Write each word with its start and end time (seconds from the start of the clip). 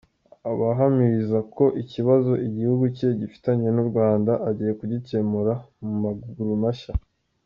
Abahamiriza 0.51 1.39
ko 1.55 1.63
ikibazo 1.81 2.31
igihugu 2.47 2.83
cye 2.97 3.09
gifitanye 3.19 3.67
n’u 3.75 3.85
Rwanda, 3.89 4.31
agiye 4.49 4.71
kugikemura 4.79 5.53
mu 5.83 5.93
maguru 6.03 6.51
mashya. 6.63 6.93